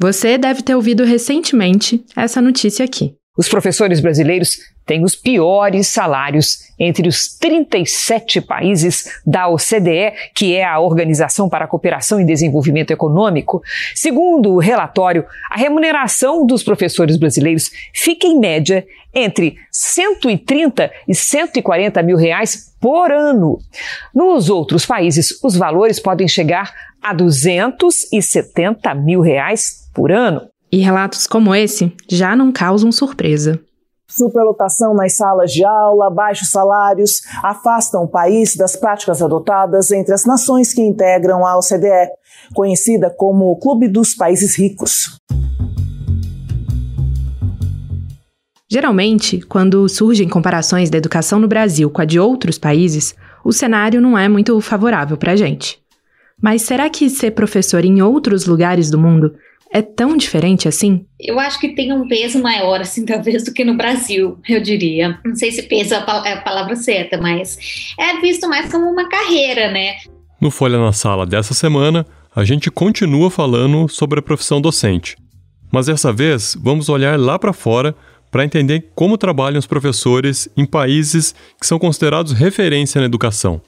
[0.00, 3.16] Você deve ter ouvido recentemente essa notícia aqui.
[3.36, 10.64] Os professores brasileiros têm os piores salários entre os 37 países da OCDE, que é
[10.64, 13.60] a Organização para a Cooperação e Desenvolvimento Econômico.
[13.94, 22.02] Segundo o relatório, a remuneração dos professores brasileiros fica em média entre 130 e 140
[22.02, 23.58] mil reais por ano.
[24.14, 26.72] Nos outros países, os valores podem chegar
[27.02, 30.42] a 270 mil reais por ano.
[30.70, 33.60] E relatos como esse já não causam surpresa.
[34.08, 40.24] Superlotação nas salas de aula, baixos salários afastam o país das práticas adotadas entre as
[40.24, 42.10] nações que integram a OCDE,
[42.54, 45.18] conhecida como o Clube dos Países Ricos.
[48.70, 54.00] Geralmente, quando surgem comparações da educação no Brasil com a de outros países, o cenário
[54.00, 55.80] não é muito favorável para a gente.
[56.40, 59.34] Mas será que ser professor em outros lugares do mundo
[59.72, 61.04] é tão diferente assim?
[61.20, 65.18] Eu acho que tem um peso maior, assim, talvez, do que no Brasil, eu diria.
[65.24, 67.58] Não sei se peso é a palavra certa, mas
[67.98, 69.96] é visto mais como uma carreira, né?
[70.40, 75.16] No Folha na Sala dessa semana, a gente continua falando sobre a profissão docente.
[75.70, 77.94] Mas dessa vez, vamos olhar lá para fora
[78.30, 83.60] para entender como trabalham os professores em países que são considerados referência na educação.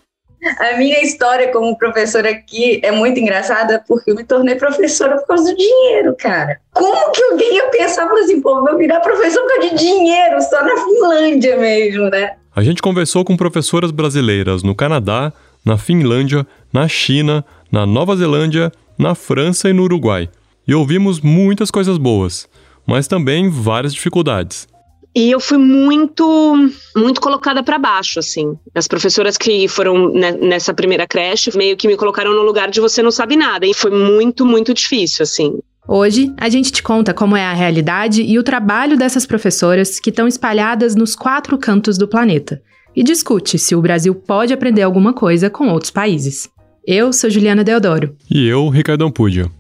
[0.59, 5.27] A minha história como professora aqui é muito engraçada porque eu me tornei professora por
[5.27, 6.59] causa do dinheiro, cara.
[6.73, 10.65] Como que alguém ia pensar assim, pô, vou virar professor por causa de dinheiro, só
[10.65, 12.37] na Finlândia mesmo, né?
[12.55, 15.33] A gente conversou com professoras brasileiras no Canadá,
[15.65, 20.29] na Finlândia, na China, na Nova Zelândia, na França e no Uruguai.
[20.67, 22.49] E ouvimos muitas coisas boas,
[22.87, 24.69] mas também várias dificuldades.
[25.15, 28.57] E eu fui muito, muito colocada para baixo, assim.
[28.75, 33.03] As professoras que foram nessa primeira creche meio que me colocaram no lugar de você
[33.03, 33.67] não sabe nada.
[33.67, 35.59] E foi muito, muito difícil, assim.
[35.89, 40.11] Hoje, a gente te conta como é a realidade e o trabalho dessas professoras que
[40.11, 42.63] estão espalhadas nos quatro cantos do planeta.
[42.95, 46.49] E discute se o Brasil pode aprender alguma coisa com outros países.
[46.87, 48.17] Eu sou Juliana Deodoro.
[48.31, 49.51] E eu, Ricardo Ampudia.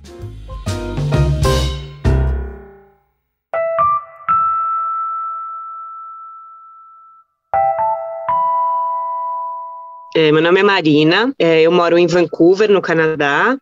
[10.21, 13.57] É, meu nome é Marina, é, eu moro em Vancouver, no Canadá,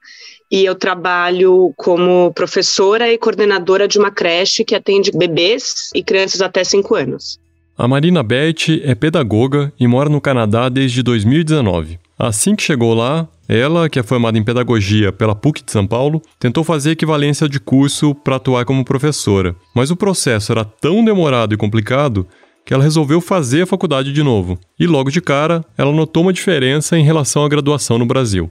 [0.51, 6.43] e eu trabalho como professora e coordenadora de uma creche que atende bebês e crianças
[6.43, 7.39] até 5 anos.
[7.77, 11.97] A Marina Beth é pedagoga e mora no Canadá desde 2019.
[12.19, 16.21] Assim que chegou lá, ela, que é formada em pedagogia pela PUC de São Paulo,
[16.41, 19.55] tentou fazer equivalência de curso para atuar como professora.
[19.73, 22.27] Mas o processo era tão demorado e complicado
[22.69, 24.59] que ela resolveu fazer a faculdade de novo.
[24.79, 28.51] E logo de cara, ela notou uma diferença em relação à graduação no Brasil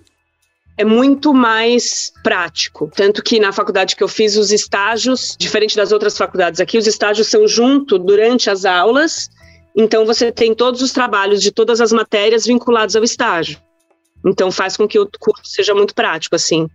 [0.79, 2.88] é muito mais prático.
[2.95, 6.85] Tanto que na faculdade que eu fiz, os estágios, diferente das outras faculdades aqui, os
[6.85, 9.27] estágios são junto durante as aulas,
[9.75, 13.59] então você tem todos os trabalhos de todas as matérias vinculados ao estágio.
[14.23, 16.67] Então faz com que o curso seja muito prático, assim.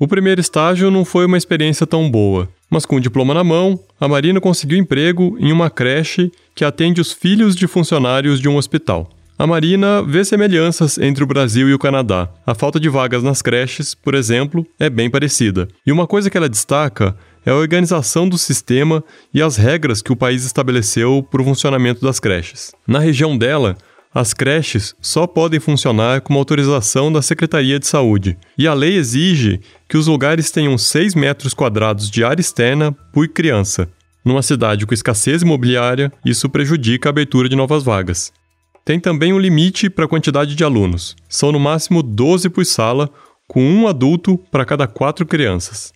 [0.00, 3.78] O primeiro estágio não foi uma experiência tão boa, mas com o diploma na mão,
[4.00, 8.56] a Marina conseguiu emprego em uma creche que atende os filhos de funcionários de um
[8.56, 9.10] hospital.
[9.38, 12.30] A Marina vê semelhanças entre o Brasil e o Canadá.
[12.46, 15.68] A falta de vagas nas creches, por exemplo, é bem parecida.
[15.86, 20.12] E uma coisa que ela destaca é a organização do sistema e as regras que
[20.12, 22.72] o país estabeleceu para o funcionamento das creches.
[22.86, 23.76] Na região dela,
[24.12, 29.60] as creches só podem funcionar com autorização da Secretaria de Saúde, e a lei exige
[29.88, 33.88] que os lugares tenham 6 metros quadrados de área externa por criança.
[34.24, 38.32] Numa cidade com escassez imobiliária, isso prejudica a abertura de novas vagas.
[38.84, 41.14] Tem também um limite para a quantidade de alunos.
[41.28, 43.08] São no máximo 12 por sala,
[43.46, 45.92] com um adulto para cada quatro crianças.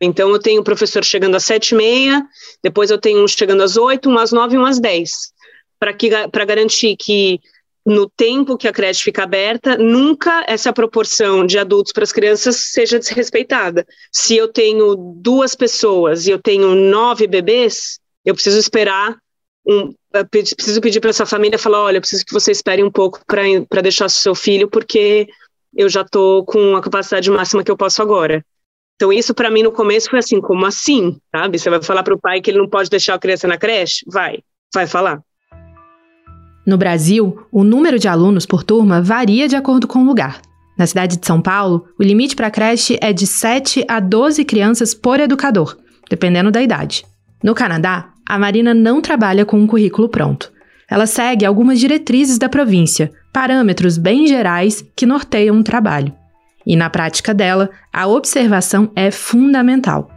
[0.00, 2.22] Então eu tenho um professor chegando às sete e meia,
[2.62, 5.32] depois eu tenho um chegando às oito, um às nove e um às dez.
[5.78, 7.40] Para garantir que
[7.86, 12.56] no tempo que a creche fica aberta, nunca essa proporção de adultos para as crianças
[12.56, 13.86] seja desrespeitada.
[14.10, 19.18] Se eu tenho duas pessoas e eu tenho nove bebês, eu preciso esperar
[19.66, 19.94] um,
[20.30, 24.08] preciso pedir para essa família falar, olha, preciso que você espere um pouco para deixar
[24.08, 25.26] seu filho, porque
[25.74, 28.44] eu já estou com a capacidade máxima que eu posso agora.
[28.96, 31.58] Então isso para mim no começo foi assim, como assim, sabe?
[31.58, 34.04] Você vai falar para o pai que ele não pode deixar a criança na creche?
[34.06, 34.40] Vai,
[34.72, 35.20] vai falar.
[36.66, 40.40] No Brasil, o número de alunos por turma varia de acordo com o lugar.
[40.78, 44.94] Na cidade de São Paulo, o limite para creche é de 7 a 12 crianças
[44.94, 45.76] por educador,
[46.08, 47.04] dependendo da idade.
[47.42, 50.50] No Canadá, a Marina não trabalha com um currículo pronto.
[50.90, 56.12] Ela segue algumas diretrizes da província, parâmetros bem gerais que norteiam o trabalho.
[56.66, 60.10] E na prática dela, a observação é fundamental.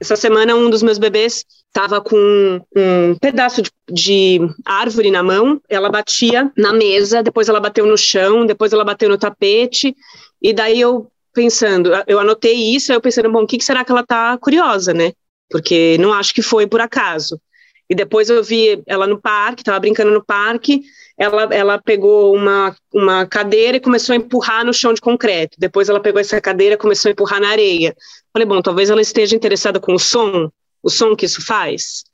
[0.00, 1.44] Essa semana, um dos meus bebês
[1.74, 7.58] estava com um pedaço de, de, árvore na mão, ela batia na mesa, depois ela
[7.58, 9.94] bateu no chão, depois ela bateu no tapete,
[10.40, 13.84] e daí eu pensando, eu anotei isso, aí eu pensando, bom, o que, que será
[13.84, 15.12] que ela tá curiosa, né?
[15.50, 17.40] Porque não acho que foi por acaso.
[17.90, 20.80] E depois eu vi ela no parque, estava brincando no parque,
[21.18, 25.56] ela, ela pegou uma, uma cadeira e começou a empurrar no chão de concreto.
[25.58, 27.96] Depois ela pegou essa cadeira e começou a empurrar na areia.
[28.32, 30.50] Falei, bom, talvez ela esteja interessada com o som,
[30.84, 32.04] o som que isso faz.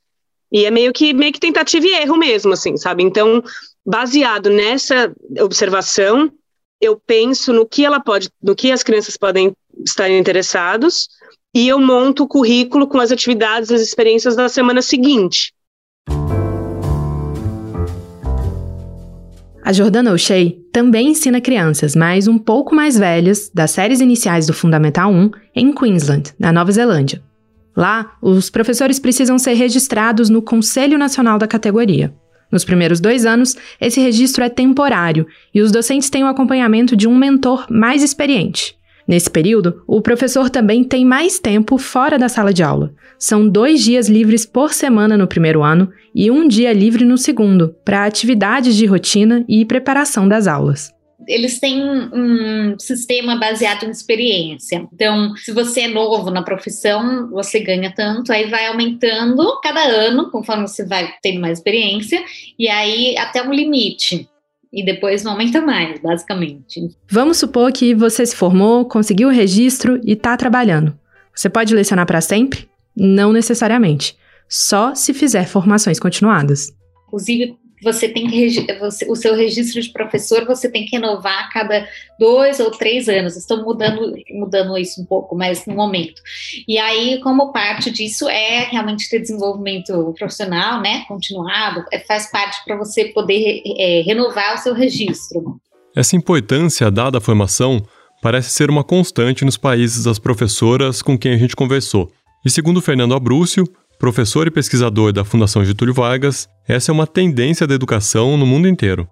[0.51, 3.03] E é meio que, meio que tentativa e erro mesmo, assim, sabe?
[3.03, 3.43] Então,
[3.85, 6.31] baseado nessa observação,
[6.79, 9.53] eu penso no que ela pode, no que as crianças podem
[9.85, 11.07] estar interessados,
[11.53, 15.53] e eu monto o currículo com as atividades, as experiências da semana seguinte.
[19.63, 24.53] A Jordana O'Shea também ensina crianças, mas um pouco mais velhas, das séries iniciais do
[24.53, 27.21] Fundamental 1, em Queensland, na Nova Zelândia.
[27.75, 32.13] Lá, os professores precisam ser registrados no Conselho Nacional da categoria.
[32.51, 37.07] Nos primeiros dois anos, esse registro é temporário e os docentes têm o acompanhamento de
[37.07, 38.75] um mentor mais experiente.
[39.07, 42.93] Nesse período, o professor também tem mais tempo fora da sala de aula.
[43.17, 47.75] São dois dias livres por semana no primeiro ano e um dia livre no segundo,
[47.85, 50.91] para atividades de rotina e preparação das aulas
[51.27, 54.87] eles têm um sistema baseado em experiência.
[54.93, 60.29] Então, se você é novo na profissão, você ganha tanto, aí vai aumentando cada ano,
[60.31, 62.23] conforme você vai tendo mais experiência,
[62.57, 64.27] e aí até um limite
[64.73, 66.79] e depois não aumenta mais, basicamente.
[67.09, 70.97] Vamos supor que você se formou, conseguiu o registro e está trabalhando.
[71.35, 72.69] Você pode lecionar para sempre?
[72.95, 74.15] Não necessariamente.
[74.47, 76.73] Só se fizer formações continuadas.
[77.07, 81.49] Inclusive, você tem que você, o seu registro de professor você tem que renovar a
[81.49, 81.87] cada
[82.19, 83.35] dois ou três anos.
[83.35, 86.21] Estão mudando mudando isso um pouco, mas no momento.
[86.67, 92.63] E aí, como parte disso é realmente ter desenvolvimento profissional, né, continuado, é, faz parte
[92.65, 95.59] para você poder é, renovar o seu registro.
[95.95, 97.85] Essa importância dada à formação
[98.21, 102.11] parece ser uma constante nos países das professoras com quem a gente conversou.
[102.45, 103.65] E segundo Fernando Abrúcio,
[104.01, 108.67] professor e pesquisador da Fundação Getúlio Vargas, essa é uma tendência da educação no mundo
[108.67, 109.07] inteiro.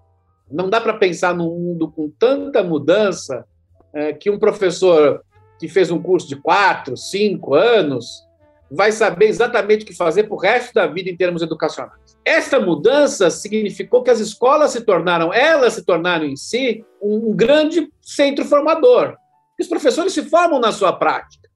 [0.51, 3.45] Não dá para pensar num mundo com tanta mudança
[3.93, 5.21] é, que um professor
[5.59, 8.23] que fez um curso de quatro, cinco anos
[8.71, 12.17] vai saber exatamente o que fazer para o resto da vida em termos educacionais.
[12.25, 17.91] Esta mudança significou que as escolas se tornaram, elas se tornaram em si, um grande
[18.01, 19.15] centro formador.
[19.59, 21.48] Os professores se formam na sua prática.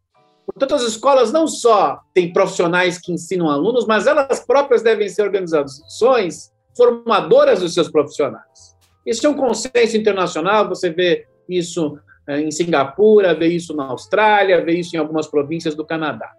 [0.53, 5.23] Portanto, as escolas não só têm profissionais que ensinam alunos, mas elas próprias devem ser
[5.23, 8.75] organizações formadoras dos seus profissionais.
[9.05, 11.97] Isso é um consenso internacional, você vê isso
[12.27, 16.31] eh, em Singapura, vê isso na Austrália, vê isso em algumas províncias do Canadá.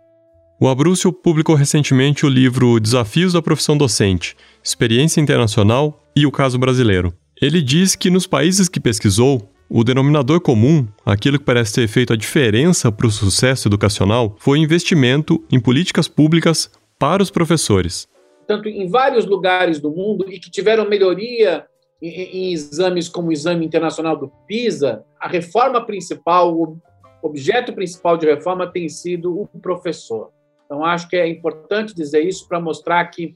[0.60, 6.58] O Abrúcio publicou recentemente o livro Desafios da Profissão Docente, Experiência Internacional e o Caso
[6.58, 7.12] Brasileiro.
[7.42, 12.12] Ele diz que nos países que pesquisou, o denominador comum, aquilo que parece ter feito
[12.12, 18.06] a diferença para o sucesso educacional, foi investimento em políticas públicas para os professores.
[18.46, 21.66] Tanto em vários lugares do mundo e que tiveram melhoria
[22.00, 26.78] em, exames como o Exame Internacional do PISA, a reforma principal, o
[27.22, 30.30] objeto principal de reforma tem sido o professor.
[30.66, 33.34] Então, acho que é importante dizer isso para mostrar que,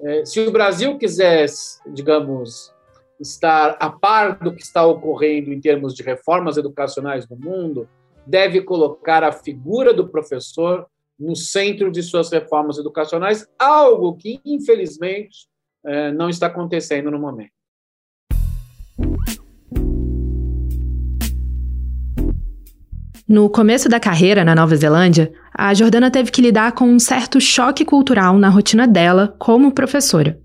[0.00, 2.72] eh, se o Brasil quisesse, digamos,
[3.20, 7.88] estar a par do que está ocorrendo em termos de reformas educacionais no mundo,
[8.26, 10.86] deve colocar a figura do professor
[11.18, 15.48] no centro de suas reformas educacionais, algo que, infelizmente,
[15.84, 17.50] eh, não está acontecendo no momento.
[23.28, 27.38] No começo da carreira na Nova Zelândia, a Jordana teve que lidar com um certo
[27.38, 30.40] choque cultural na rotina dela como professora.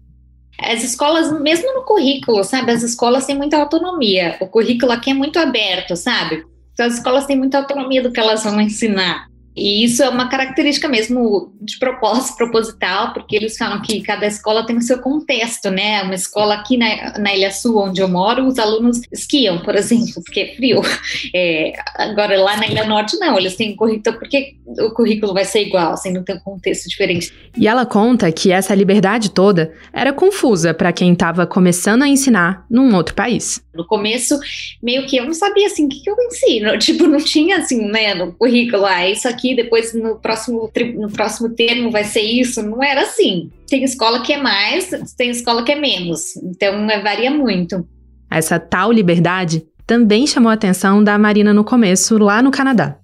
[0.60, 2.72] As escolas, mesmo no currículo, sabe?
[2.72, 4.38] As escolas têm muita autonomia.
[4.40, 6.46] O currículo aqui é muito aberto, sabe?
[6.74, 9.28] Então, as escolas têm muita autonomia do que elas vão ensinar.
[9.56, 14.66] E isso é uma característica mesmo de propósito, proposital, porque eles falam que cada escola
[14.66, 16.02] tem o seu contexto, né?
[16.04, 20.22] Uma escola aqui na, na Ilha Sul, onde eu moro, os alunos esquiam, por exemplo,
[20.24, 20.82] porque é frio.
[21.36, 25.62] É, agora, lá na Ilha Norte, não, eles têm currículo, porque o currículo vai ser
[25.62, 27.34] igual, sem não ter um contexto diferente.
[27.58, 32.66] E ela conta que essa liberdade toda era confusa para quem estava começando a ensinar
[32.70, 33.64] num outro país.
[33.74, 34.40] No começo,
[34.82, 37.86] meio que eu não sabia assim o que, que eu ensino, tipo, não tinha assim,
[37.88, 42.64] né, no currículo, ah, isso aqui, depois no próximo, no próximo termo vai ser isso,
[42.64, 43.52] não era assim.
[43.68, 47.86] Tem escola que é mais, tem escola que é menos, então é, varia muito.
[48.32, 52.98] Essa tal liberdade também chamou a atenção da Marina no começo, lá no Canadá.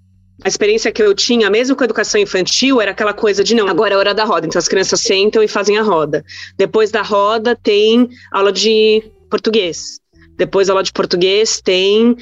[0.43, 3.67] a experiência que eu tinha, mesmo com a educação infantil, era aquela coisa de não,
[3.67, 4.47] agora é hora da roda.
[4.47, 6.23] Então as crianças sentam e fazem a roda.
[6.57, 9.99] Depois da roda tem aula de português.
[10.37, 12.15] Depois aula de português tem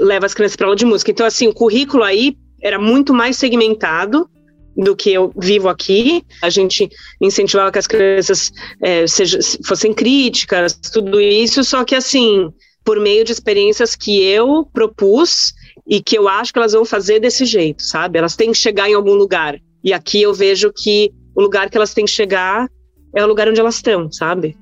[0.00, 1.10] leva as crianças para aula de música.
[1.10, 4.28] Então assim, o currículo aí era muito mais segmentado
[4.76, 6.24] do que eu vivo aqui.
[6.40, 6.88] A gente
[7.20, 9.04] incentivava que as crianças é,
[9.66, 12.48] fossem críticas, tudo isso, só que assim,
[12.84, 15.52] por meio de experiências que eu propus
[15.86, 18.18] e que eu acho que elas vão fazer desse jeito, sabe?
[18.18, 19.58] Elas têm que chegar em algum lugar.
[19.82, 22.68] E aqui eu vejo que o lugar que elas têm que chegar
[23.14, 24.56] é o lugar onde elas estão, sabe?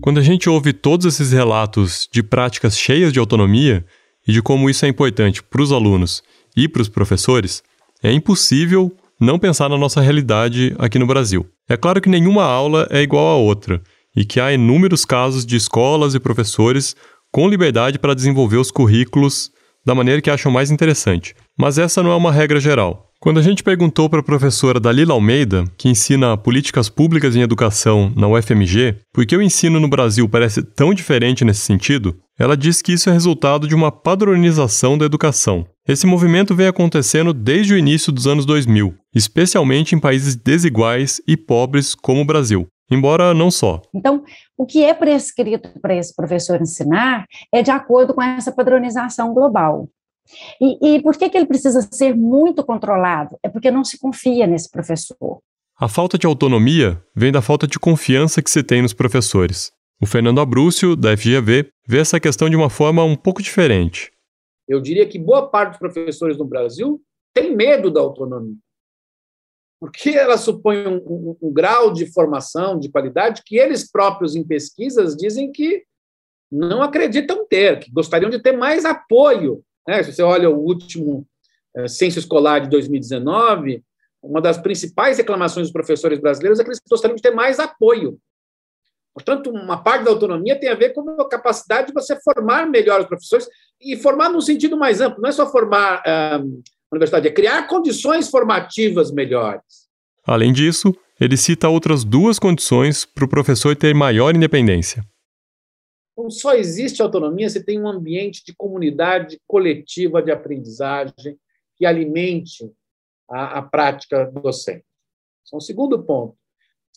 [0.00, 3.84] Quando a gente ouve todos esses relatos de práticas cheias de autonomia
[4.26, 6.22] e de como isso é importante para os alunos
[6.56, 7.62] e para os professores,
[8.02, 11.44] é impossível não pensar na nossa realidade aqui no Brasil.
[11.68, 13.82] É claro que nenhuma aula é igual a outra
[14.16, 16.94] e que há inúmeros casos de escolas e professores
[17.32, 19.50] com liberdade para desenvolver os currículos
[19.84, 21.34] da maneira que acham mais interessante.
[21.58, 23.07] Mas essa não é uma regra geral.
[23.20, 28.12] Quando a gente perguntou para a professora Dalila Almeida, que ensina políticas públicas em educação
[28.14, 32.80] na UFMG, por que o ensino no Brasil parece tão diferente nesse sentido, ela disse
[32.80, 35.66] que isso é resultado de uma padronização da educação.
[35.88, 41.36] Esse movimento vem acontecendo desde o início dos anos 2000, especialmente em países desiguais e
[41.36, 42.68] pobres como o Brasil.
[42.88, 43.82] Embora não só.
[43.92, 44.22] Então,
[44.56, 49.88] o que é prescrito para esse professor ensinar é de acordo com essa padronização global.
[50.60, 53.36] E, e por que, que ele precisa ser muito controlado?
[53.42, 55.40] É porque não se confia nesse professor.
[55.80, 59.72] A falta de autonomia vem da falta de confiança que se tem nos professores.
[60.00, 64.10] O Fernando Abrúcio, da FGV, vê essa questão de uma forma um pouco diferente.
[64.68, 67.00] Eu diria que boa parte dos professores no Brasil
[67.32, 68.56] tem medo da autonomia.
[69.80, 74.44] Porque ela supõe um, um, um grau de formação, de qualidade, que eles próprios, em
[74.44, 75.84] pesquisas, dizem que
[76.50, 80.02] não acreditam ter, que gostariam de ter mais apoio né?
[80.02, 81.26] Se você olha o último
[81.76, 83.82] é, censo escolar de 2019,
[84.22, 88.18] uma das principais reclamações dos professores brasileiros é que eles gostariam de ter mais apoio.
[89.14, 93.00] Portanto, uma parte da autonomia tem a ver com a capacidade de você formar melhor
[93.00, 93.48] os professores
[93.80, 96.40] e formar num sentido mais amplo, não é só formar a
[96.92, 99.88] universidade, é criar condições formativas melhores.
[100.24, 105.04] Além disso, ele cita outras duas condições para o professor ter maior independência.
[106.18, 111.38] Então, só existe autonomia se tem um ambiente de comunidade coletiva de aprendizagem
[111.76, 112.68] que alimente
[113.30, 114.84] a, a prática docente.
[115.44, 116.36] Esse é um segundo ponto.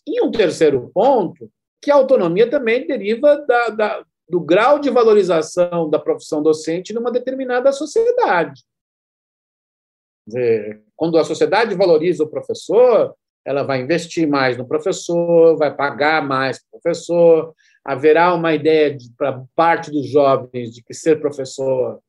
[0.08, 5.88] E um terceiro ponto, que a autonomia também deriva da, da, do grau de valorização
[5.88, 8.64] da profissão docente numa determinada sociedade.
[10.96, 16.58] Quando a sociedade valoriza o professor, ela vai investir mais no professor, vai pagar mais
[16.58, 22.00] para o professor, haverá uma ideia para parte dos jovens de que ser professor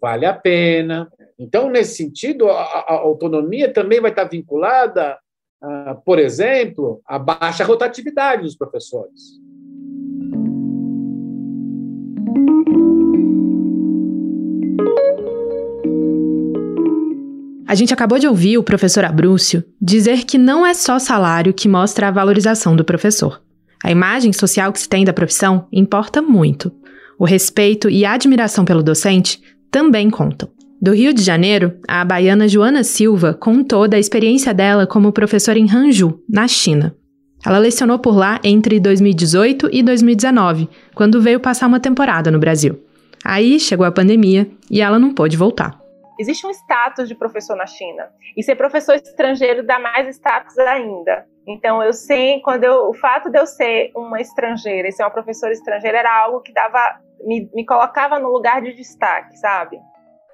[0.00, 1.10] vale a pena.
[1.38, 5.18] Então, nesse sentido, a, a autonomia também vai estar vinculada,
[6.04, 9.40] por exemplo, à baixa rotatividade dos professores.
[17.68, 21.68] A gente acabou de ouvir o professor Abrúcio dizer que não é só salário que
[21.68, 23.42] mostra a valorização do professor.
[23.82, 26.72] A imagem social que se tem da profissão importa muito.
[27.18, 29.40] O respeito e a admiração pelo docente
[29.70, 30.48] também contam.
[30.80, 35.70] Do Rio de Janeiro, a baiana Joana Silva contou da experiência dela como professora em
[35.70, 36.94] Hangzhou, na China.
[37.44, 42.78] Ela lecionou por lá entre 2018 e 2019, quando veio passar uma temporada no Brasil.
[43.24, 45.80] Aí chegou a pandemia e ela não pôde voltar.
[46.18, 48.04] Existe um status de professor na China.
[48.36, 51.24] E ser professor estrangeiro dá mais status ainda.
[51.46, 55.10] Então, eu sei, quando eu, o fato de eu ser uma estrangeira e ser uma
[55.10, 56.78] professora estrangeira era algo que dava,
[57.24, 59.78] me, me colocava no lugar de destaque, sabe?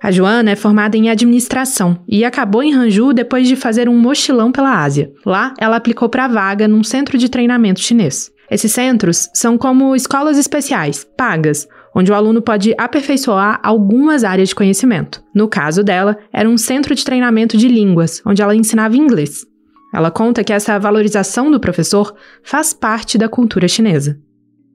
[0.03, 4.51] A Joana é formada em administração e acabou em Hangzhou depois de fazer um mochilão
[4.51, 5.13] pela Ásia.
[5.25, 8.29] Lá, ela aplicou para vaga num centro de treinamento chinês.
[8.51, 14.55] Esses centros são como escolas especiais, pagas, onde o aluno pode aperfeiçoar algumas áreas de
[14.55, 15.23] conhecimento.
[15.35, 19.47] No caso dela, era um centro de treinamento de línguas, onde ela ensinava inglês.
[19.93, 24.17] Ela conta que essa valorização do professor faz parte da cultura chinesa.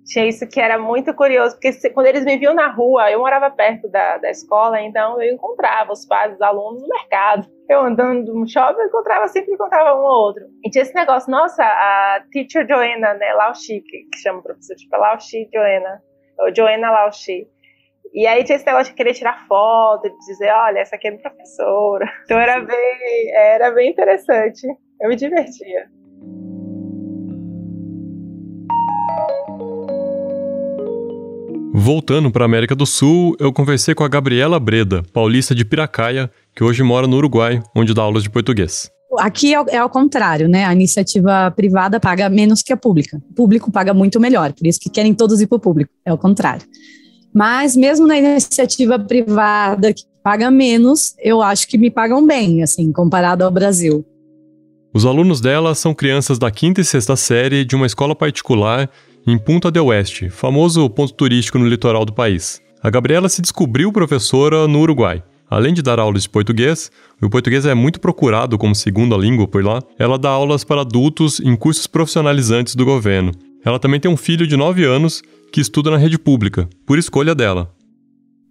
[0.07, 3.51] Tinha isso que era muito curioso, porque quando eles me viam na rua, eu morava
[3.51, 7.45] perto da, da escola, então eu encontrava os pais dos alunos no mercado.
[7.69, 10.45] Eu andando no shopping, eu encontrava, sempre encontrava um ou outro.
[10.63, 14.75] E tinha esse negócio, nossa, a teacher Joanna, né, Laoshi, que, que chama o professor,
[14.77, 16.01] tipo, Laoshi Joanna,
[16.39, 17.45] ou Joanna Laoshi.
[18.13, 21.11] E aí tinha esse negócio de querer tirar foto, de dizer, olha, essa aqui é
[21.11, 22.05] minha professora.
[22.23, 24.65] Então era bem, era bem interessante.
[24.99, 25.87] Eu me divertia.
[31.73, 36.31] Voltando para a América do Sul, eu conversei com a Gabriela Breda, paulista de Piracaia,
[36.55, 38.89] que hoje mora no Uruguai, onde dá aulas de português.
[39.19, 40.65] Aqui é, é ao contrário, né?
[40.65, 43.21] A iniciativa privada paga menos que a pública.
[43.29, 45.91] O público paga muito melhor, por isso que querem todos ir para o público.
[46.03, 46.65] É o contrário.
[47.31, 52.91] Mas mesmo na iniciativa privada, que paga menos, eu acho que me pagam bem, assim,
[52.91, 54.03] comparado ao Brasil.
[54.97, 58.89] Os alunos dela são crianças da quinta e sexta série de uma escola particular
[59.27, 62.59] em Punta del Oeste, famoso ponto turístico no litoral do país.
[62.81, 65.21] A Gabriela se descobriu professora no Uruguai.
[65.47, 66.89] Além de dar aulas de português,
[67.21, 69.83] o português é muito procurado como segunda língua por lá.
[69.99, 73.31] Ela dá aulas para adultos em cursos profissionalizantes do governo.
[73.63, 75.21] Ela também tem um filho de 9 anos
[75.53, 77.71] que estuda na rede pública, por escolha dela.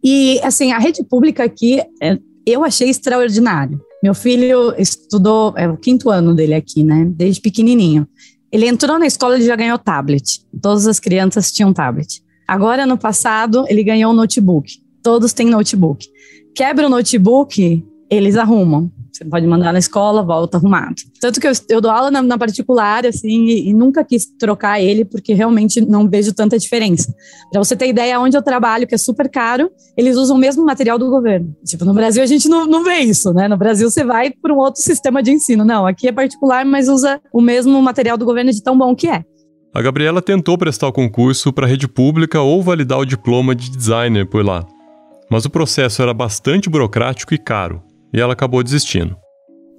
[0.01, 3.81] E, assim, a rede pública aqui, é, eu achei extraordinário.
[4.03, 7.07] Meu filho estudou, é o quinto ano dele aqui, né?
[7.09, 8.07] Desde pequenininho.
[8.53, 10.41] Ele entrou na escola, ele já ganhou tablet.
[10.61, 12.23] Todas as crianças tinham tablet.
[12.47, 14.81] Agora, no passado, ele ganhou um notebook.
[15.03, 16.07] Todos têm notebook.
[16.55, 18.91] Quebra o notebook, eles arrumam.
[19.17, 20.97] Você pode mandar na escola, volta arrumado.
[21.19, 24.79] Tanto que eu, eu dou aula na, na particular, assim, e, e, nunca quis trocar
[24.79, 27.15] ele, porque realmente não vejo tanta diferença.
[27.51, 30.67] Para você ter ideia, onde eu trabalho, que é super caro, eles usam o mesmo
[30.67, 31.57] material do governo.
[31.65, 33.49] Tipo, no Brasil a gente não, não vê isso, né?
[33.49, 35.65] No Brasil você vai para um outro sistema de ensino.
[35.65, 39.09] Não, aqui é particular, mas usa o mesmo material do governo de tão bom que
[39.09, 39.25] é.
[39.75, 43.71] A Gabriela tentou prestar o concurso para a rede pública ou validar o diploma de
[43.71, 44.67] designer por lá.
[45.31, 49.17] Mas o processo era bastante burocrático e caro e ela acabou desistindo.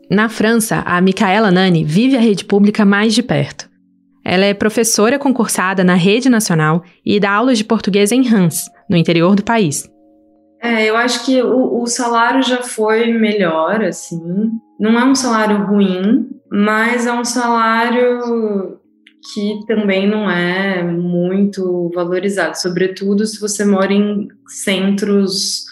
[0.09, 3.69] Na França, a Micaela Nani vive a rede pública mais de perto.
[4.23, 8.97] Ela é professora concursada na rede nacional e dá aulas de português em Reims, no
[8.97, 9.89] interior do país.
[10.61, 14.19] É, eu acho que o, o, salário já foi melhor, assim.
[14.79, 18.79] Não é um salário ruim, mas é um salário
[19.33, 25.66] que também não é muito valorizado, sobretudo se você mora em centros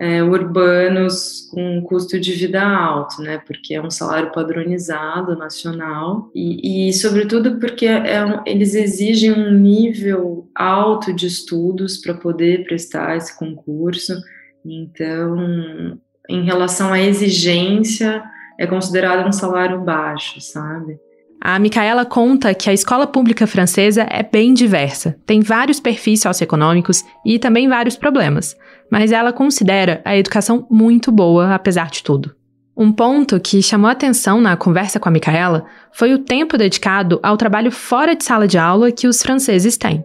[0.00, 3.36] é, urbanos com custo de vida alto, né?
[3.46, 9.50] Porque é um salário padronizado nacional e, e sobretudo porque é um, eles exigem um
[9.50, 14.14] nível alto de estudos para poder prestar esse concurso.
[14.64, 15.98] Então,
[16.30, 18.22] em relação à exigência,
[18.58, 20.98] é considerado um salário baixo, sabe?
[21.42, 27.02] A Micaela conta que a escola pública francesa é bem diversa, tem vários perfis socioeconômicos
[27.24, 28.54] e também vários problemas,
[28.90, 32.34] mas ela considera a educação muito boa, apesar de tudo.
[32.76, 37.36] Um ponto que chamou atenção na conversa com a Micaela foi o tempo dedicado ao
[37.36, 40.04] trabalho fora de sala de aula que os franceses têm.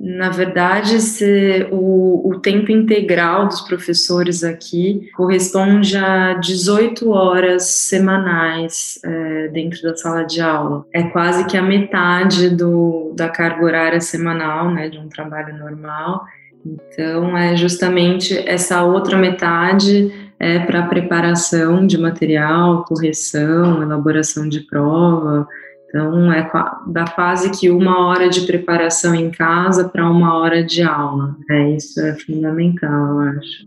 [0.00, 9.00] Na verdade, se o, o, tempo integral dos professores aqui corresponde a 18 horas semanais
[9.04, 10.84] é, dentro da sala de aula.
[10.94, 16.24] É quase que a metade do, da carga horária semanal, né, de um trabalho normal.
[16.68, 25.48] Então, é justamente essa outra metade é para preparação de material, correção, elaboração de prova,
[25.88, 26.46] então, é
[26.86, 31.34] da quase que uma hora de preparação em casa para uma hora de aula.
[31.50, 33.66] É, isso é fundamental, eu acho.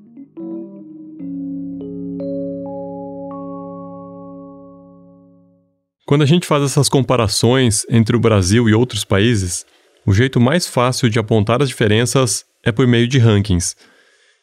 [6.05, 9.65] Quando a gente faz essas comparações entre o Brasil e outros países,
[10.05, 13.75] o jeito mais fácil de apontar as diferenças é por meio de rankings.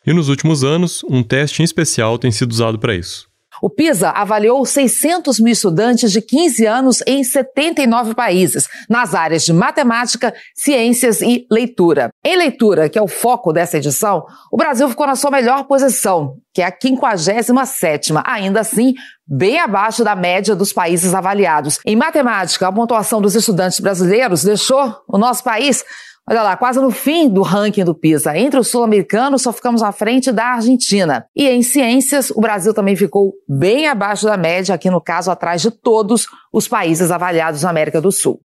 [0.07, 3.29] E nos últimos anos, um teste em especial tem sido usado para isso.
[3.61, 9.53] O PISA avaliou 600 mil estudantes de 15 anos em 79 países, nas áreas de
[9.53, 12.11] matemática, ciências e leitura.
[12.25, 16.37] Em leitura, que é o foco dessa edição, o Brasil ficou na sua melhor posição,
[16.55, 18.95] que é a 57 ainda assim,
[19.27, 21.81] bem abaixo da média dos países avaliados.
[21.85, 25.85] Em matemática, a pontuação dos estudantes brasileiros deixou o nosso país
[26.31, 28.37] Olha lá, quase no fim do ranking do PISA.
[28.37, 31.25] Entre os sul-americanos, só ficamos à frente da Argentina.
[31.35, 35.62] E em ciências, o Brasil também ficou bem abaixo da média, aqui no caso, atrás
[35.62, 38.43] de todos os países avaliados na América do Sul.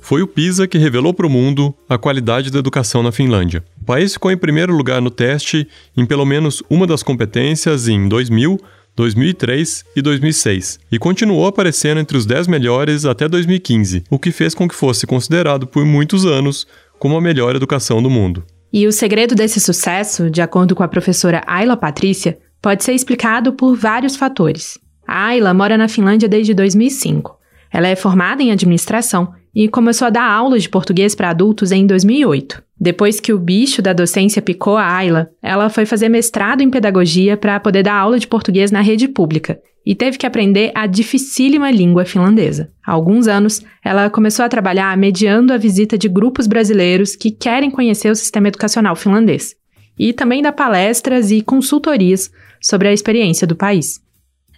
[0.00, 3.62] Foi o PISA que revelou para o mundo a qualidade da educação na Finlândia.
[3.82, 8.08] O país ficou em primeiro lugar no teste em pelo menos uma das competências em
[8.08, 8.58] 2000,
[8.98, 14.54] 2003 e 2006, e continuou aparecendo entre os 10 melhores até 2015, o que fez
[14.54, 16.66] com que fosse considerado por muitos anos
[16.98, 18.44] como a melhor educação do mundo.
[18.72, 23.52] E o segredo desse sucesso, de acordo com a professora Ayla Patrícia, pode ser explicado
[23.52, 24.80] por vários fatores.
[25.06, 27.38] A Ayla mora na Finlândia desde 2005.
[27.72, 31.84] Ela é formada em administração e começou a dar aulas de português para adultos em
[31.84, 32.62] 2008.
[32.80, 37.36] Depois que o bicho da docência picou a Ayla, ela foi fazer mestrado em pedagogia
[37.36, 41.72] para poder dar aula de português na rede pública e teve que aprender a dificílima
[41.72, 42.70] língua finlandesa.
[42.86, 47.68] Há alguns anos, ela começou a trabalhar mediando a visita de grupos brasileiros que querem
[47.68, 49.56] conhecer o sistema educacional finlandês,
[49.98, 54.00] e também dá palestras e consultorias sobre a experiência do país.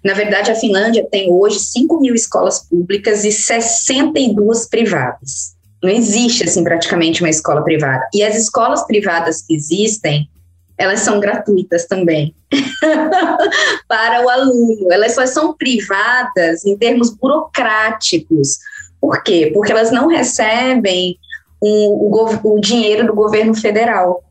[0.05, 5.55] Na verdade, a Finlândia tem hoje 5 mil escolas públicas e 62 privadas.
[5.83, 8.07] Não existe, assim, praticamente uma escola privada.
[8.15, 10.29] E as escolas privadas que existem,
[10.77, 12.35] elas são gratuitas também
[13.89, 14.91] para o aluno.
[14.91, 18.59] Elas só são privadas em termos burocráticos.
[19.01, 19.51] Por quê?
[19.53, 21.19] Porque elas não recebem
[21.61, 24.25] o, o, o dinheiro do governo federal.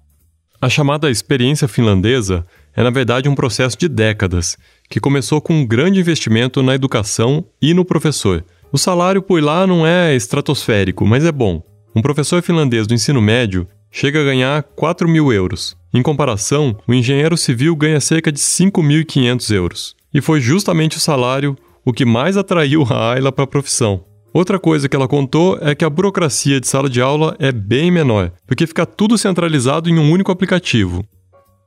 [0.61, 4.57] A chamada experiência finlandesa é, na verdade, um processo de décadas,
[4.89, 8.43] que começou com um grande investimento na educação e no professor.
[8.71, 11.61] O salário por lá não é estratosférico, mas é bom.
[11.95, 15.77] Um professor finlandês do ensino médio chega a ganhar 4 mil euros.
[15.93, 19.95] Em comparação, o engenheiro civil ganha cerca de 5.500 euros.
[20.13, 24.03] E foi justamente o salário o que mais atraiu a Ayla para a profissão.
[24.31, 27.89] Outra coisa que ela contou é que a burocracia de sala de aula é bem
[27.89, 31.03] menor, porque fica tudo centralizado em um único aplicativo.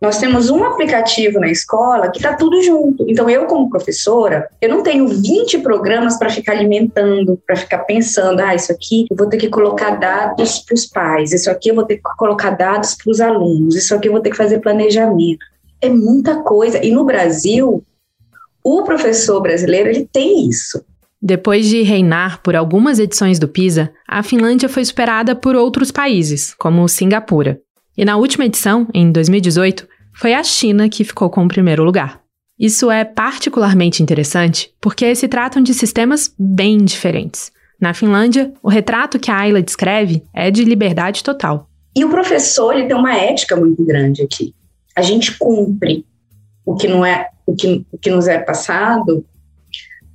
[0.03, 3.07] Nós temos um aplicativo na escola que está tudo junto.
[3.09, 8.41] Então, eu, como professora, eu não tenho 20 programas para ficar alimentando, para ficar pensando,
[8.41, 11.77] ah, isso aqui eu vou ter que colocar dados para os pais, isso aqui eu
[11.77, 14.59] vou ter que colocar dados para os alunos, isso aqui eu vou ter que fazer
[14.59, 15.47] planejamento.
[15.81, 16.85] É muita coisa.
[16.85, 17.85] E no Brasil,
[18.65, 20.85] o professor brasileiro, ele tem isso.
[21.21, 26.53] Depois de reinar por algumas edições do PISA, a Finlândia foi superada por outros países,
[26.59, 27.61] como Singapura.
[27.97, 32.21] E na última edição, em 2018, foi a China que ficou com o primeiro lugar.
[32.59, 37.51] Isso é particularmente interessante porque se tratam de sistemas bem diferentes.
[37.81, 41.69] Na Finlândia, o retrato que a Ayla descreve é de liberdade total.
[41.97, 44.55] E o professor ele tem uma ética muito grande aqui.
[44.97, 46.07] A gente cumpre
[46.65, 49.25] o que não é o que, o que nos é passado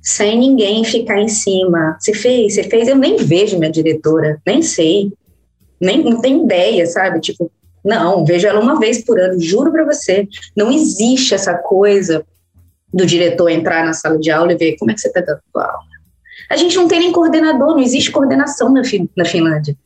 [0.00, 1.96] sem ninguém ficar em cima.
[2.00, 5.12] Você fez, você fez, eu nem vejo minha diretora, nem sei,
[5.78, 7.20] nem não tenho ideia, sabe?
[7.20, 7.52] Tipo,
[7.84, 10.26] não, vejo ela uma vez por ano, juro para você.
[10.56, 12.24] Não existe essa coisa
[12.92, 15.40] do diretor entrar na sala de aula e ver como é que você está dando
[15.54, 15.88] aula.
[16.50, 18.82] A gente não tem nem coordenador, não existe coordenação na,
[19.16, 19.76] na Finlândia.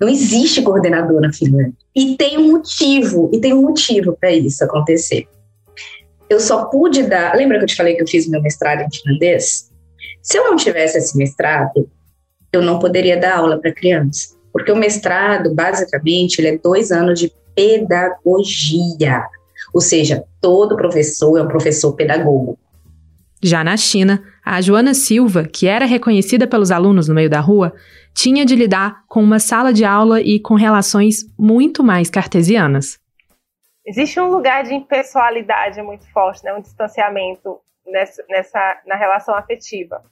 [0.00, 1.74] Não existe coordenador na Finlândia.
[1.94, 5.26] E tem um motivo, e tem um motivo para isso acontecer.
[6.28, 7.36] Eu só pude dar.
[7.36, 9.70] Lembra que eu te falei que eu fiz meu mestrado em finlandês?
[10.22, 11.88] Se eu não tivesse esse mestrado,
[12.52, 14.34] eu não poderia dar aula para criança.
[14.52, 19.22] Porque o mestrado, basicamente, ele é dois anos de pedagogia.
[19.72, 22.58] Ou seja, todo professor é um professor pedagogo.
[23.42, 27.72] Já na China, a Joana Silva, que era reconhecida pelos alunos no meio da rua,
[28.14, 33.00] tinha de lidar com uma sala de aula e com relações muito mais cartesianas.
[33.84, 36.54] Existe um lugar de impessoalidade muito forte, né?
[36.54, 40.02] um distanciamento nessa, nessa, na relação afetiva.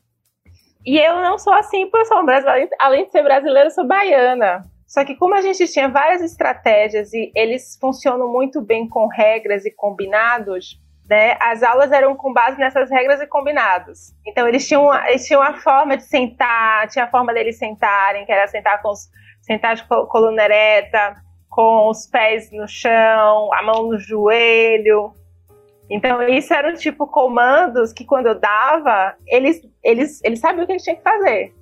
[0.84, 3.86] E eu não sou assim, porque eu sou brasileira, além de ser brasileira, eu sou
[3.86, 4.64] baiana.
[4.90, 9.64] Só que como a gente tinha várias estratégias e eles funcionam muito bem com regras
[9.64, 14.12] e combinados, né, as aulas eram com base nessas regras e combinados.
[14.26, 18.32] Então eles tinham, eles tinham a forma de sentar, tinha a forma deles sentarem, que
[18.32, 19.08] era sentar com os,
[19.40, 21.14] sentar de coluna ereta,
[21.48, 25.14] com os pés no chão, a mão no joelho,
[25.92, 30.72] então, isso eram tipo comandos que quando eu dava, eles, eles, eles sabiam o que
[30.72, 31.52] eles tinham que fazer.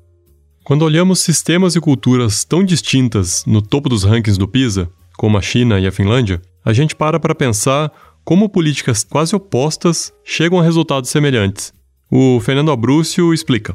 [0.69, 5.41] Quando olhamos sistemas e culturas tão distintas no topo dos rankings do PISA, como a
[5.41, 7.91] China e a Finlândia, a gente para para pensar
[8.23, 11.73] como políticas quase opostas chegam a resultados semelhantes.
[12.13, 13.73] O Fernando Abrúcio explica.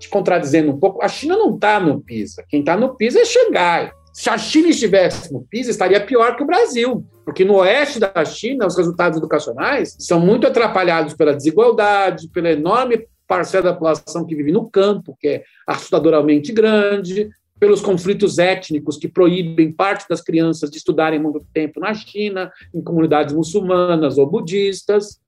[0.00, 2.42] Te contradizendo um pouco, a China não está no PISA.
[2.48, 3.92] Quem está no PISA é Xangai.
[4.12, 8.24] Se a China estivesse no PISA, estaria pior que o Brasil, porque no oeste da
[8.24, 14.34] China, os resultados educacionais são muito atrapalhados pela desigualdade, pela enorme parcela da população que
[14.34, 17.30] vive no campo, que é assustadoramente grande,
[17.62, 22.82] pelos conflitos étnicos que proíbem parte das crianças de estudarem muito tempo na China, em
[22.82, 25.20] comunidades muçulmanas ou budistas.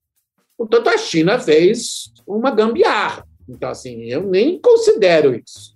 [0.58, 3.24] Portanto, a China fez uma gambiarra.
[3.48, 5.74] Então, assim, eu nem considero isso.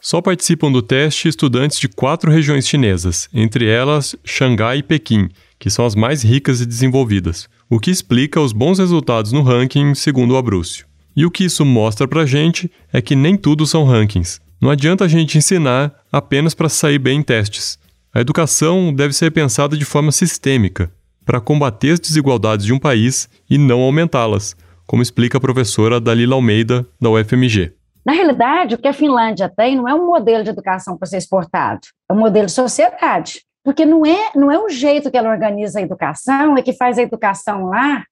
[0.00, 5.28] Só participam do teste estudantes de quatro regiões chinesas, entre elas Xangai e Pequim,
[5.58, 9.94] que são as mais ricas e desenvolvidas, o que explica os bons resultados no ranking,
[9.94, 10.87] segundo o Abrúcio.
[11.18, 14.40] E o que isso mostra pra gente é que nem tudo são rankings.
[14.60, 17.76] Não adianta a gente ensinar apenas para sair bem em testes.
[18.14, 20.92] A educação deve ser pensada de forma sistêmica,
[21.26, 24.54] para combater as desigualdades de um país e não aumentá-las,
[24.86, 27.72] como explica a professora Dalila Almeida, da UFMG.
[28.06, 31.16] Na realidade, o que a Finlândia tem não é um modelo de educação para ser
[31.16, 33.40] exportado, é um modelo de sociedade.
[33.64, 36.96] Porque não é, não é o jeito que ela organiza a educação, é que faz
[36.96, 38.04] a educação lá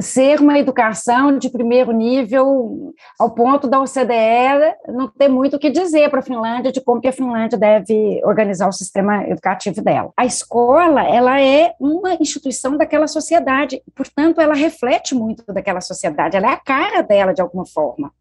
[0.00, 5.70] ser uma educação de primeiro nível, ao ponto da OCDE não ter muito o que
[5.70, 10.12] dizer para a Finlândia de como que a Finlândia deve organizar o sistema educativo dela.
[10.16, 16.50] A escola, ela é uma instituição daquela sociedade, portanto, ela reflete muito daquela sociedade, ela
[16.50, 18.12] é a cara dela de alguma forma.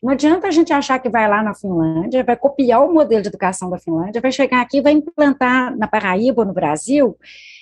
[0.00, 3.28] Não adianta a gente achar que vai lá na Finlândia, vai copiar o modelo de
[3.28, 7.16] educação da Finlândia, vai chegar aqui, vai implantar na Paraíba ou no Brasil,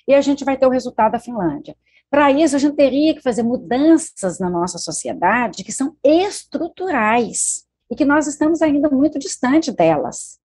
[0.07, 1.75] e a gente vai ter o resultado da Finlândia.
[2.16, 7.94] Para isso, a gente teria que fazer mudanças na nossa sociedade que são estruturais e
[7.94, 10.38] que nós estamos ainda muito distante delas.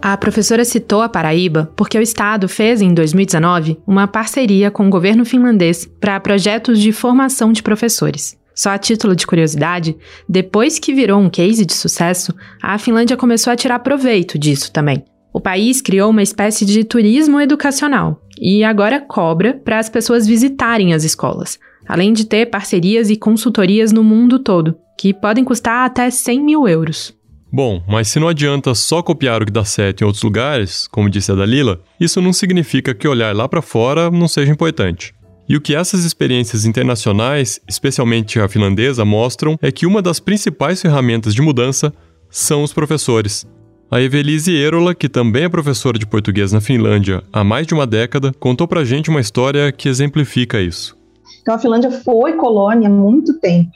[0.00, 4.90] A professora citou a Paraíba porque o Estado fez, em 2019, uma parceria com o
[4.90, 8.34] governo finlandês para projetos de formação de professores.
[8.54, 9.94] Só a título de curiosidade,
[10.26, 15.04] depois que virou um case de sucesso, a Finlândia começou a tirar proveito disso também.
[15.38, 20.92] O país criou uma espécie de turismo educacional e agora cobra para as pessoas visitarem
[20.92, 26.10] as escolas, além de ter parcerias e consultorias no mundo todo, que podem custar até
[26.10, 27.16] 100 mil euros.
[27.52, 31.08] Bom, mas se não adianta só copiar o que dá certo em outros lugares, como
[31.08, 35.14] disse a Dalila, isso não significa que olhar lá para fora não seja importante.
[35.48, 40.82] E o que essas experiências internacionais, especialmente a finlandesa, mostram é que uma das principais
[40.82, 41.94] ferramentas de mudança
[42.28, 43.46] são os professores.
[43.90, 47.86] A Evelise Erola, que também é professora de português na Finlândia há mais de uma
[47.86, 50.94] década, contou pra gente uma história que exemplifica isso.
[51.40, 53.70] Então a Finlândia foi colônia há muito tempo.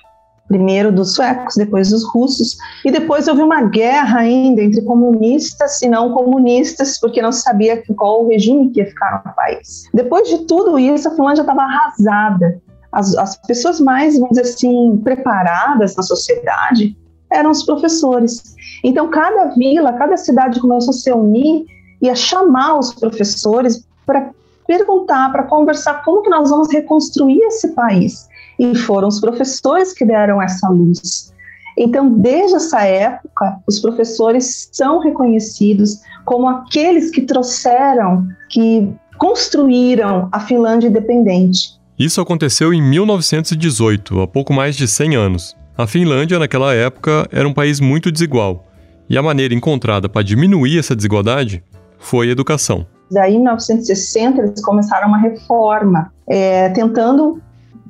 [0.49, 5.89] Primeiro dos suecos, depois dos russos, e depois houve uma guerra ainda entre comunistas e
[5.89, 9.85] não comunistas, porque não se sabia qual o regime que ia ficar no país.
[9.95, 12.61] Depois de tudo isso, a Finlândia estava arrasada.
[12.93, 16.95] As, as pessoas mais, vamos dizer assim, preparadas na sociedade
[17.33, 18.52] eram os professores.
[18.85, 21.65] Então, cada vila, cada cidade começou a se unir
[22.01, 24.31] e a chamar os professores para
[24.67, 28.29] perguntar, para conversar como que nós vamos reconstruir esse país.
[28.59, 31.33] E foram os professores que deram essa luz.
[31.77, 40.41] Então, desde essa época, os professores são reconhecidos como aqueles que trouxeram, que construíram a
[40.41, 41.81] Finlândia independente.
[41.99, 45.57] Isso aconteceu em 1918, há pouco mais de 100 anos.
[45.77, 48.65] A Finlândia, naquela época, era um país muito desigual,
[49.09, 51.63] e a maneira encontrada para diminuir essa desigualdade
[51.99, 52.87] foi a educação.
[53.11, 57.41] Daí, em 1960, eles começaram uma reforma, é, tentando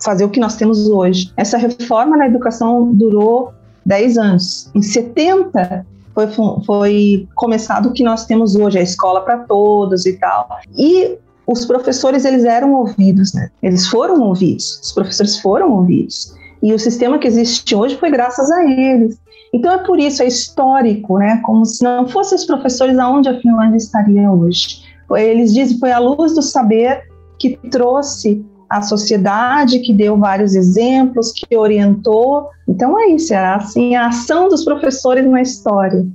[0.03, 1.33] fazer o que nós temos hoje.
[1.37, 3.53] Essa reforma na educação durou
[3.87, 4.70] 10 anos.
[4.75, 6.27] Em 70, foi,
[6.66, 10.48] foi começado o que nós temos hoje, a escola para todos e tal.
[10.77, 13.51] E os professores, eles eram ouvidos, né?
[13.62, 16.35] Eles foram ouvidos, os professores foram ouvidos.
[16.62, 19.18] E o sistema que existe hoje foi graças a eles.
[19.53, 21.41] Então é por isso, é histórico, né?
[21.45, 24.83] Como se não fossem os professores, aonde a Finlândia estaria hoje.
[25.15, 27.03] Eles dizem foi a luz do saber
[27.38, 32.49] que trouxe a sociedade, que deu vários exemplos, que orientou.
[32.67, 36.07] Então é isso, é assim a ação dos professores na história.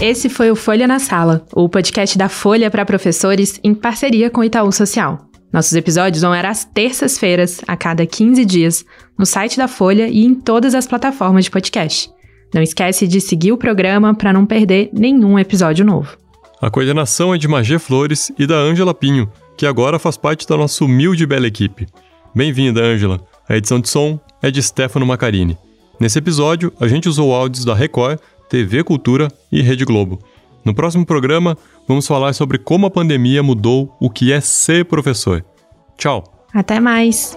[0.00, 4.40] Esse foi o Folha na Sala, o podcast da Folha para professores em parceria com
[4.40, 5.28] o Itaú Social.
[5.52, 8.84] Nossos episódios vão era às terças-feiras, a cada 15 dias,
[9.18, 12.10] no site da Folha e em todas as plataformas de podcast.
[12.54, 16.16] Não esquece de seguir o programa para não perder nenhum episódio novo.
[16.62, 20.56] A coordenação é de Magê Flores e da Ângela Pinho, que agora faz parte da
[20.56, 21.88] nossa humilde e bela equipe.
[22.32, 23.20] Bem-vinda, Ângela.
[23.48, 25.58] A edição de som é de Stefano Macarini.
[25.98, 30.18] Nesse episódio, a gente usou áudios da Record TV Cultura e Rede Globo.
[30.64, 31.56] No próximo programa,
[31.86, 35.44] vamos falar sobre como a pandemia mudou o que é ser professor.
[35.96, 36.24] Tchau!
[36.52, 37.36] Até mais!